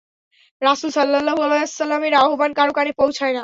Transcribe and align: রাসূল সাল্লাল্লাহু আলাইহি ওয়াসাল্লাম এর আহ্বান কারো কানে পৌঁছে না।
রাসূল 0.61 0.89
সাল্লাল্লাহু 0.91 1.39
আলাইহি 1.41 1.63
ওয়াসাল্লাম 1.63 2.01
এর 2.03 2.13
আহ্বান 2.15 2.51
কারো 2.53 2.71
কানে 2.73 2.91
পৌঁছে 2.93 3.23
না। 3.27 3.39